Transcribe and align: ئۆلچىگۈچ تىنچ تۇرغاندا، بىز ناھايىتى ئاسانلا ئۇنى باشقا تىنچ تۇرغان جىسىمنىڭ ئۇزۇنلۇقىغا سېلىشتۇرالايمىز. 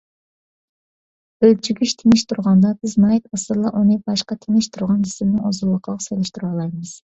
ئۆلچىگۈچ 1.45 1.93
تىنچ 1.99 2.23
تۇرغاندا، 2.31 2.71
بىز 2.79 2.97
ناھايىتى 3.05 3.33
ئاسانلا 3.39 3.73
ئۇنى 3.83 3.99
باشقا 4.09 4.41
تىنچ 4.49 4.71
تۇرغان 4.73 5.07
جىسىمنىڭ 5.11 5.47
ئۇزۇنلۇقىغا 5.53 6.07
سېلىشتۇرالايمىز. 6.11 6.99